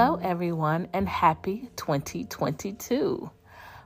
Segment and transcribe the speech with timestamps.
[0.00, 3.28] Hello, everyone, and happy 2022.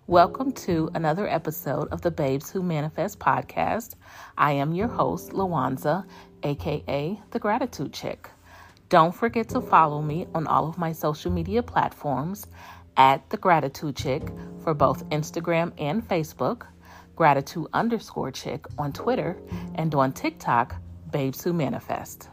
[0.06, 3.94] Welcome to another episode of the Babes Who Manifest podcast.
[4.36, 6.04] I am your host, Lawanza,
[6.42, 8.28] aka The Gratitude Chick.
[8.90, 12.46] Don't forget to follow me on all of my social media platforms
[12.98, 14.22] at The Gratitude Chick
[14.62, 16.66] for both Instagram and Facebook,
[17.16, 19.38] Gratitude underscore Chick on Twitter,
[19.76, 20.76] and on TikTok,
[21.10, 22.28] Babes Who Manifest.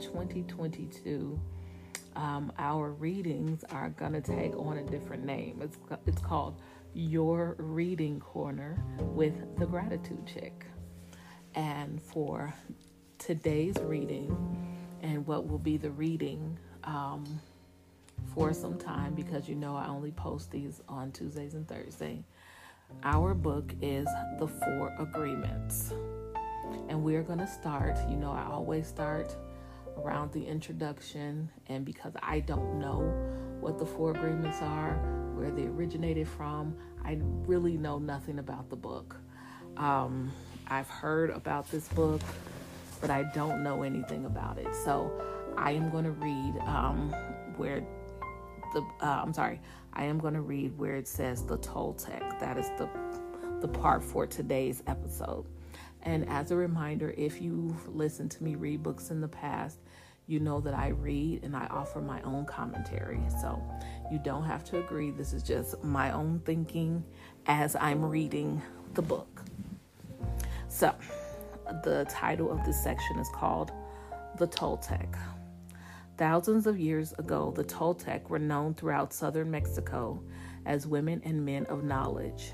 [0.00, 1.38] 2022.
[2.14, 5.60] Um, our readings are going to take on a different name.
[5.62, 6.60] It's, it's called
[6.94, 10.64] Your Reading Corner with the Gratitude Chick.
[11.54, 12.54] And for
[13.18, 14.34] today's reading,
[15.02, 17.40] and what will be the reading um,
[18.34, 22.24] for some time, because you know I only post these on Tuesdays and Thursdays.
[23.02, 24.06] Our book is
[24.38, 25.92] The Four Agreements.
[26.88, 29.36] And we're going to start, you know, I always start
[30.06, 31.50] around the introduction.
[31.68, 33.00] And because I don't know
[33.60, 34.94] what the four agreements are,
[35.34, 39.16] where they originated from, I really know nothing about the book.
[39.76, 40.32] Um,
[40.68, 42.22] I've heard about this book,
[43.00, 44.74] but I don't know anything about it.
[44.84, 45.12] So
[45.56, 47.10] I am going to read um,
[47.56, 47.84] where
[48.72, 49.60] the, uh, I'm sorry,
[49.92, 52.38] I am going to read where it says the Toltec.
[52.40, 52.88] That is the,
[53.60, 55.46] the part for today's episode.
[56.02, 59.78] And as a reminder, if you've listened to me read books in the past,
[60.26, 63.20] you know that I read and I offer my own commentary.
[63.40, 63.62] So
[64.10, 65.10] you don't have to agree.
[65.10, 67.04] This is just my own thinking
[67.46, 68.60] as I'm reading
[68.94, 69.42] the book.
[70.68, 70.94] So,
[71.84, 73.72] the title of this section is called
[74.38, 75.16] The Toltec.
[76.16, 80.22] Thousands of years ago, the Toltec were known throughout southern Mexico
[80.64, 82.52] as women and men of knowledge.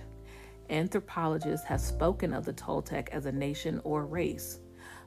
[0.70, 4.60] Anthropologists have spoken of the Toltec as a nation or race,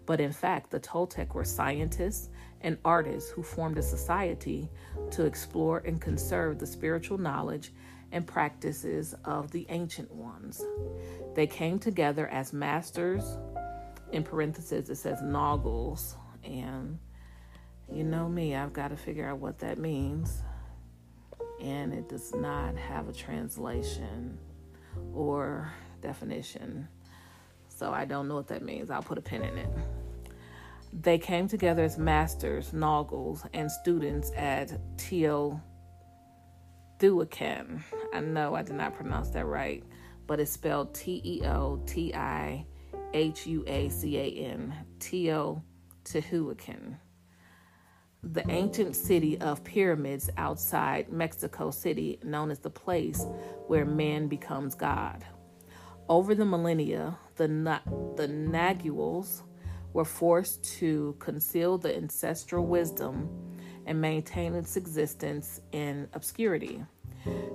[0.05, 2.29] but in fact, the Toltec were scientists
[2.61, 4.69] and artists who formed a society
[5.11, 7.71] to explore and conserve the spiritual knowledge
[8.11, 10.63] and practices of the ancient ones.
[11.33, 13.37] They came together as masters,
[14.11, 16.99] in parentheses, it says noggles, and
[17.91, 20.41] you know me, I've got to figure out what that means.
[21.61, 24.37] And it does not have a translation
[25.15, 25.71] or
[26.01, 26.87] definition.
[27.69, 28.89] So I don't know what that means.
[28.89, 29.69] I'll put a pin in it.
[30.93, 35.59] They came together as masters, noggles, and students at Teotihuacan.
[38.13, 39.83] I know I did not pronounce that right,
[40.25, 42.65] but it's spelled T E O T I
[43.13, 46.95] H U A C A N, Teotihuacan.
[48.31, 53.23] The ancient city of pyramids outside Mexico City, known as the place
[53.67, 55.23] where man becomes God.
[56.09, 57.47] Over the millennia, the,
[58.17, 59.43] the Naguals
[59.93, 63.29] were forced to conceal the ancestral wisdom
[63.85, 66.83] and maintain its existence in obscurity.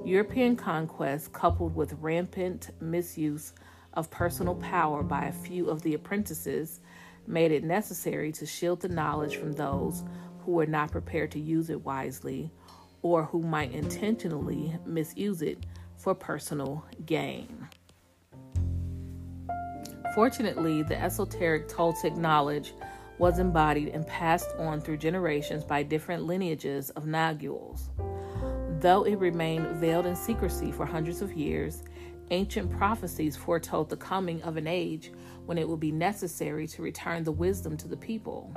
[0.05, 3.55] European conquest, coupled with rampant misuse
[3.95, 6.81] of personal power by a few of the apprentices,
[7.27, 10.05] made it necessary to shield the knowledge from those
[10.45, 12.51] who were not prepared to use it wisely
[13.03, 17.69] or who might intentionally misuse it for personal gain.
[20.15, 22.75] Fortunately, the esoteric Toltec knowledge
[23.19, 27.91] was embodied and passed on through generations by different lineages of Naguals.
[28.81, 31.83] Though it remained veiled in secrecy for hundreds of years,
[32.31, 35.12] ancient prophecies foretold the coming of an age
[35.45, 38.55] when it would be necessary to return the wisdom to the people.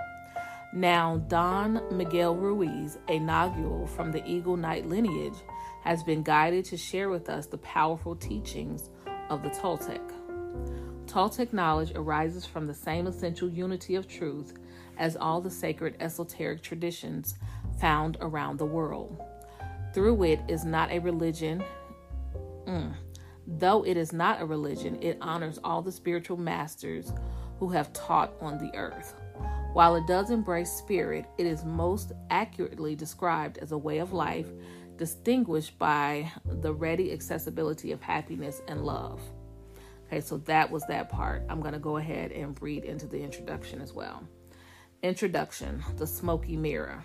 [0.74, 5.38] Now, Don Miguel Ruiz, a Nagual from the Eagle Knight lineage,
[5.84, 8.90] has been guided to share with us the powerful teachings
[9.30, 10.02] of the Toltec.
[11.06, 14.54] Toltec knowledge arises from the same essential unity of truth
[14.98, 17.36] as all the sacred esoteric traditions
[17.80, 19.22] found around the world.
[19.94, 21.64] Through it is not a religion.
[22.66, 22.96] Mm.
[23.46, 27.14] Though it is not a religion, it honors all the spiritual masters
[27.60, 29.14] who have taught on the earth.
[29.74, 34.48] While it does embrace spirit, it is most accurately described as a way of life
[34.98, 39.20] distinguished by the ready accessibility of happiness and love.
[40.06, 41.44] Okay, so that was that part.
[41.50, 44.22] I'm going to go ahead and read into the introduction as well.
[45.02, 47.04] Introduction The Smoky Mirror.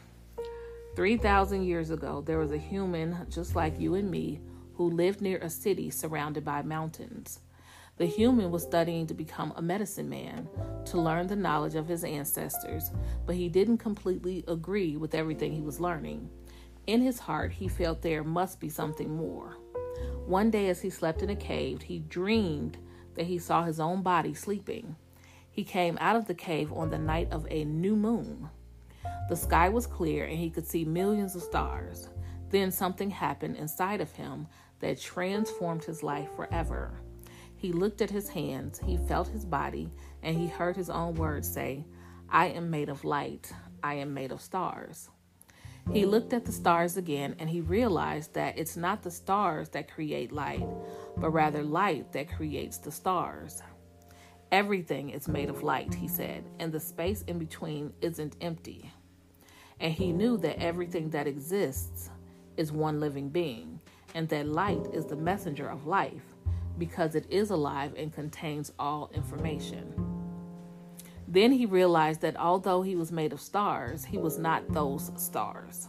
[0.95, 4.41] 3,000 years ago, there was a human just like you and me
[4.75, 7.41] who lived near a city surrounded by mountains.
[7.99, 10.49] The human was studying to become a medicine man,
[10.87, 12.93] to learn the knowledge of his ancestors,
[13.27, 16.31] but he didn't completely agree with everything he was learning.
[16.87, 19.57] In his heart, he felt there must be something more.
[20.27, 22.79] One day, as he slept in a cave, he dreamed
[23.15, 24.95] that he saw his own body sleeping.
[25.51, 28.49] He came out of the cave on the night of a new moon.
[29.29, 32.09] The sky was clear and he could see millions of stars.
[32.51, 34.47] Then something happened inside of him
[34.79, 37.01] that transformed his life forever.
[37.59, 39.91] He looked at his hands, he felt his body,
[40.23, 41.85] and he heard his own words say,
[42.31, 43.53] I am made of light,
[43.83, 45.11] I am made of stars.
[45.93, 49.91] He looked at the stars again and he realized that it's not the stars that
[49.91, 50.67] create light,
[51.17, 53.63] but rather light that creates the stars.
[54.53, 58.93] Everything is made of light, he said, and the space in between isn't empty.
[59.81, 62.11] And he knew that everything that exists
[62.57, 63.81] is one living being,
[64.15, 66.28] and that light is the messenger of life
[66.79, 69.93] because it is alive and contains all information.
[71.27, 75.89] Then he realized that although he was made of stars, he was not those stars.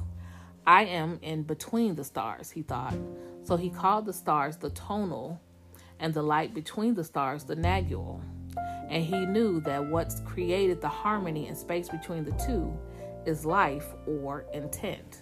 [0.68, 2.96] I am in between the stars, he thought.
[3.44, 5.40] So he called the stars the tonal
[6.00, 8.22] and the light between the stars the nagual.
[8.90, 12.78] And he knew that what's created the harmony and space between the two
[13.26, 15.22] is life or intent.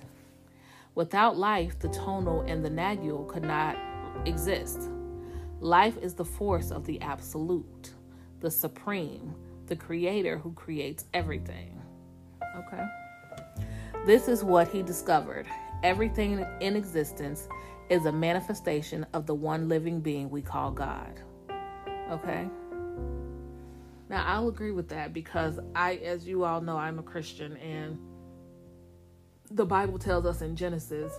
[0.96, 3.78] Without life, the tonal and the nagual could not
[4.26, 4.90] exist.
[5.60, 7.94] Life is the force of the absolute,
[8.42, 9.34] the supreme,
[9.66, 11.82] the creator who creates everything.
[12.56, 12.86] Okay.
[14.06, 15.48] This is what he discovered.
[15.84, 17.48] Everything in existence
[17.90, 21.20] is a manifestation of the one living being we call God.
[22.12, 22.48] Okay.
[24.10, 27.98] Now, I'll agree with that because I, as you all know, I'm a Christian and
[29.52, 31.12] the Bible tells us in Genesis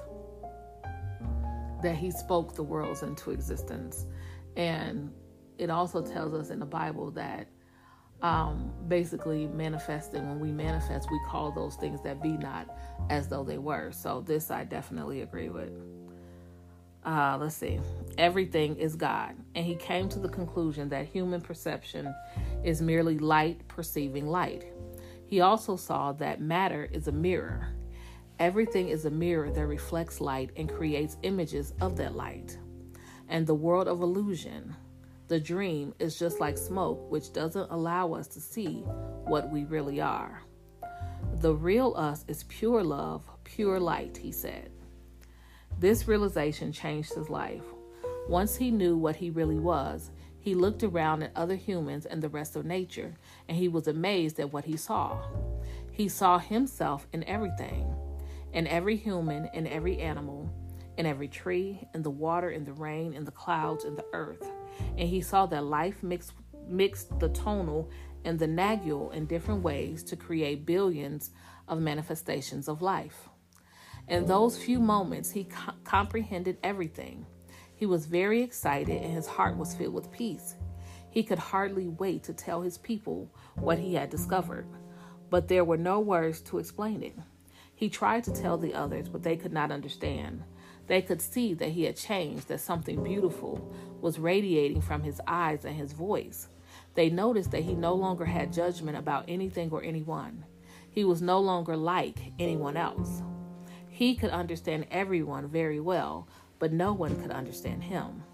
[1.82, 4.06] that he spoke the worlds into existence.
[4.59, 5.13] And
[5.57, 7.49] it also tells us in the Bible that
[8.21, 12.69] um, basically manifesting, when we manifest, we call those things that be not
[13.09, 13.93] as though they were.
[13.93, 15.71] So this I definitely agree with.
[17.05, 17.79] Uh, let's see.
[18.19, 19.37] Everything is God.
[19.55, 22.13] And he came to the conclusion that human perception
[22.65, 24.65] is merely light perceiving light.
[25.27, 27.69] He also saw that matter is a mirror.
[28.41, 32.59] Everything is a mirror that reflects light and creates images of that light.
[33.29, 34.75] And the world of illusion,
[35.29, 38.81] the dream, is just like smoke, which doesn't allow us to see
[39.25, 40.43] what we really are.
[41.41, 44.71] The real us is pure love, pure light, he said.
[45.79, 47.63] This realization changed his life.
[48.29, 50.11] Once he knew what he really was,
[50.41, 53.15] he looked around at other humans and the rest of nature,
[53.49, 55.21] and he was amazed at what he saw.
[55.93, 57.95] He saw himself in everything,
[58.53, 60.48] in every human, in every animal,
[60.99, 64.50] in every tree, in the water, in the rain, in the clouds, in the earth.
[64.99, 66.33] And he saw that life mixed,
[66.69, 67.89] mixed the tonal
[68.25, 71.31] and the nagual in different ways to create billions
[71.69, 73.29] of manifestations of life.
[74.09, 77.25] In those few moments, he co- comprehended everything.
[77.77, 80.56] He was very excited and his heart was filled with peace.
[81.11, 84.67] He could hardly wait to tell his people what he had discovered,
[85.31, 87.17] but there were no words to explain it.
[87.77, 90.43] He tried to tell the others, but they could not understand.
[90.88, 95.64] They could see that he had changed, that something beautiful was radiating from his eyes
[95.64, 96.49] and his voice.
[96.94, 100.45] They noticed that he no longer had judgment about anything or anyone.
[100.90, 103.23] He was no longer like anyone else.
[103.88, 106.26] He could understand everyone very well,
[106.59, 108.25] but no one could understand him.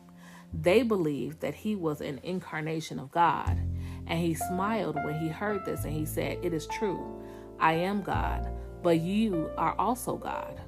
[0.53, 3.59] They believed that he was an incarnation of God,
[4.07, 7.21] and he smiled when he heard this and he said, It is true,
[7.59, 8.49] I am God,
[8.83, 10.61] but you are also God.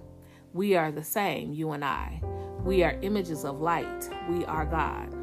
[0.57, 2.19] We are the same, you and I.
[2.65, 4.09] We are images of light.
[4.31, 5.15] We are God.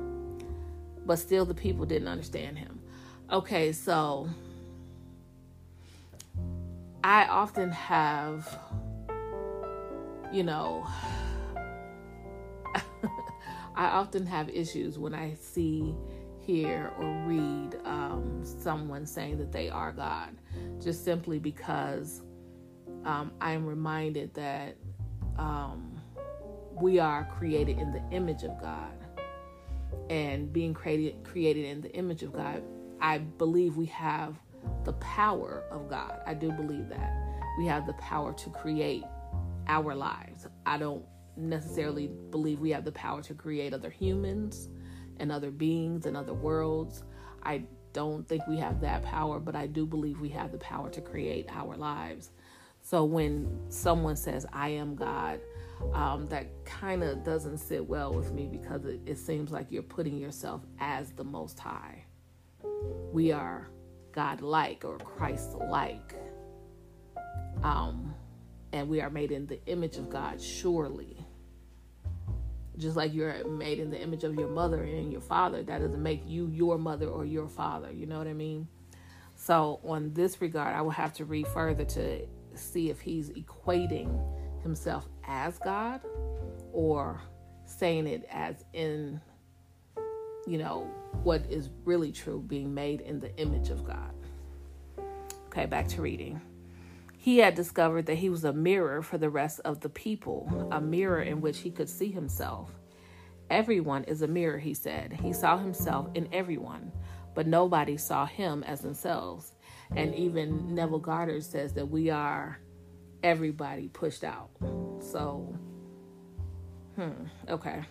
[1.08, 2.80] But still, the people didn't understand him.
[3.32, 4.30] Okay, so
[7.04, 8.60] I often have,
[10.32, 10.86] you know,
[13.76, 15.96] I often have issues when I see,
[16.42, 20.38] hear, or read um, someone saying that they are God,
[20.80, 22.22] just simply because
[23.04, 24.78] um, I'm reminded that
[25.38, 26.00] um,
[26.80, 28.92] we are created in the image of God.
[30.10, 32.64] And being created created in the image of God,
[33.00, 34.36] I believe we have
[34.84, 36.20] the power of God.
[36.26, 37.14] I do believe that.
[37.58, 39.04] We have the power to create
[39.68, 40.48] our lives.
[40.66, 41.06] I don't
[41.38, 44.70] necessarily believe we have the power to create other humans
[45.18, 47.04] and other beings and other worlds.
[47.44, 47.64] I
[47.94, 51.02] don't think we have that power, but I do believe we have the power to
[51.02, 52.32] create our lives.
[52.84, 55.40] So when someone says, I am God,
[55.94, 59.82] um, that kind of doesn't sit well with me because it, it seems like you're
[59.82, 62.04] putting yourself as the Most High.
[63.14, 63.70] We are
[64.12, 66.14] God like or Christ like.
[67.64, 68.14] Um,
[68.74, 71.26] and we are made in the image of God, surely.
[72.78, 76.04] Just like you're made in the image of your mother and your father, that doesn't
[76.04, 77.94] make you your mother or your father.
[77.94, 78.68] You know what I mean?
[79.36, 84.20] So, on this regard, I will have to read further to see if he's equating
[84.62, 86.02] himself as God
[86.72, 87.22] or
[87.66, 89.20] saying it as in,
[90.48, 90.90] you know,
[91.24, 94.14] what is really true, being made in the image of God.
[95.48, 96.42] Okay, back to reading.
[97.18, 100.82] He had discovered that he was a mirror for the rest of the people, a
[100.82, 102.72] mirror in which he could see himself.
[103.50, 105.14] Everyone is a mirror, he said.
[105.14, 106.92] He saw himself in everyone,
[107.34, 109.54] but nobody saw him as themselves.
[109.96, 112.60] And even Neville Goddard says that we are
[113.24, 114.50] everybody pushed out.
[115.00, 115.58] So,
[116.96, 117.84] hmm, okay.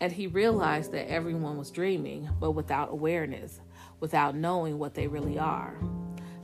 [0.00, 3.60] And he realized that everyone was dreaming, but without awareness,
[4.00, 5.76] without knowing what they really are.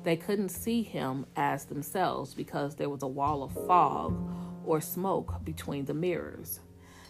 [0.02, 4.16] They couldn't see him as themselves because there was a wall of fog
[4.64, 6.60] or smoke between the mirrors.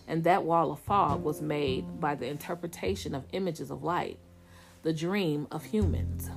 [0.09, 4.19] And that wall of fog was made by the interpretation of images of light,
[4.83, 6.31] the dream of humans.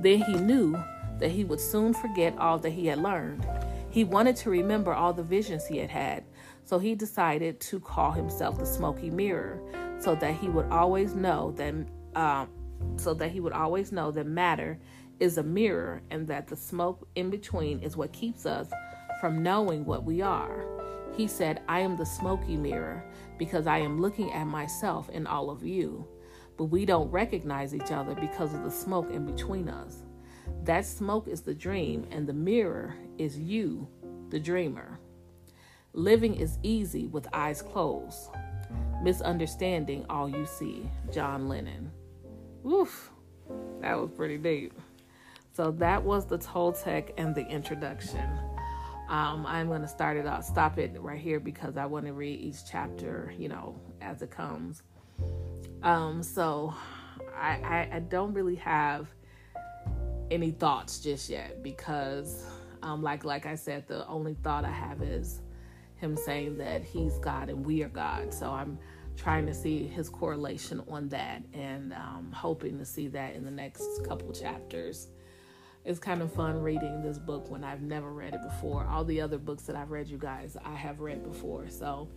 [0.00, 0.82] Then he knew
[1.18, 3.46] that he would soon forget all that he had learned.
[3.90, 6.24] He wanted to remember all the visions he had had,
[6.64, 9.60] so he decided to call himself the smoky mirror
[9.98, 11.74] so that he would always know that
[12.14, 12.46] uh,
[12.96, 14.78] so that he would always know that matter
[15.18, 18.70] is a mirror and that the smoke in between is what keeps us
[19.20, 20.64] from knowing what we are.
[21.14, 23.04] He said, I am the smoky mirror
[23.38, 26.06] because I am looking at myself and all of you.
[26.60, 30.02] But we don't recognize each other because of the smoke in between us.
[30.64, 33.88] That smoke is the dream, and the mirror is you,
[34.28, 35.00] the dreamer.
[35.94, 38.28] Living is easy with eyes closed.
[39.02, 40.86] Misunderstanding all you see.
[41.10, 41.90] John Lennon.
[42.62, 43.10] Woof,
[43.80, 44.78] that was pretty deep.
[45.54, 48.38] So that was the Toltec and the introduction.
[49.08, 52.12] Um, I'm going to start it off, stop it right here because I want to
[52.12, 54.82] read each chapter, you know, as it comes.
[55.82, 56.74] Um, so
[57.36, 59.08] I, I, I don't really have
[60.30, 62.44] any thoughts just yet because,
[62.82, 65.40] um, like like I said, the only thought I have is
[65.96, 68.32] him saying that he's God and we are God.
[68.32, 68.78] So I'm
[69.16, 73.50] trying to see his correlation on that and um, hoping to see that in the
[73.50, 75.08] next couple chapters
[75.84, 78.86] it's kind of fun reading this book when I've never read it before.
[78.86, 81.68] All the other books that I've read, you guys, I have read before.
[81.70, 82.08] So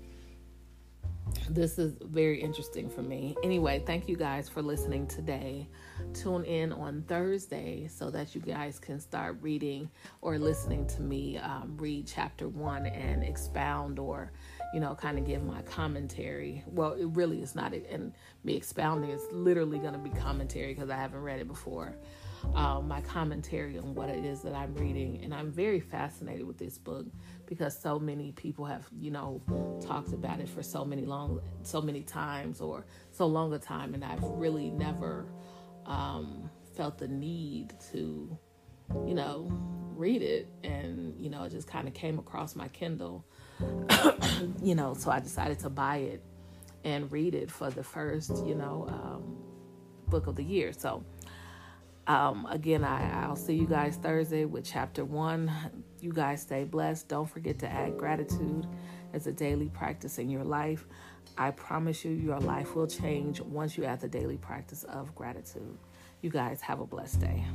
[1.50, 3.36] this is very interesting for me.
[3.44, 5.68] Anyway, thank you guys for listening today.
[6.14, 9.90] Tune in on Thursday so that you guys can start reading
[10.22, 14.32] or listening to me um, read chapter one and expound or,
[14.74, 16.64] you know, kind of give my commentary.
[16.68, 20.90] Well, it really is not, and me expounding is literally going to be commentary because
[20.90, 21.96] I haven't read it before
[22.56, 25.22] um, my commentary on what it is that I'm reading.
[25.24, 27.06] And I'm very fascinated with this book
[27.46, 29.42] because so many people have, you know,
[29.86, 33.94] talked about it for so many long, so many times or so long a time,
[33.94, 35.28] and I've really never
[35.86, 38.38] um, felt the need to,
[39.06, 39.52] you know,
[39.96, 40.48] read it.
[40.64, 43.26] And you know, it just kind of came across my Kindle,
[44.62, 46.24] you know, so I decided to buy it
[46.84, 49.38] and read it for the first, you know, um,
[50.08, 50.74] book of the year.
[50.74, 51.04] So
[52.08, 55.52] um, again, I, I'll see you guys Thursday with chapter one.
[56.02, 57.08] You guys stay blessed.
[57.08, 58.68] Don't forget to add gratitude
[59.14, 60.86] as a daily practice in your life.
[61.38, 65.78] I promise you, your life will change once you add the daily practice of gratitude.
[66.22, 67.46] You guys have a blessed day.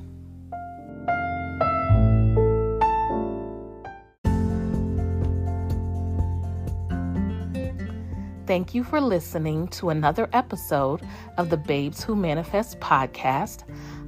[8.48, 11.02] Thank you for listening to another episode
[11.36, 13.64] of the Babes Who Manifest podcast.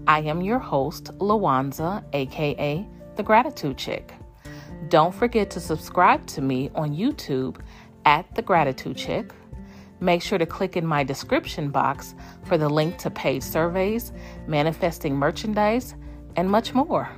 [0.07, 4.12] I am your host, Lawanza, aka The Gratitude Chick.
[4.88, 7.61] Don't forget to subscribe to me on YouTube
[8.04, 9.33] at The Gratitude Chick.
[10.00, 12.14] Make sure to click in my description box
[12.45, 14.12] for the link to paid surveys,
[14.47, 15.95] manifesting merchandise,
[16.37, 17.11] and much more.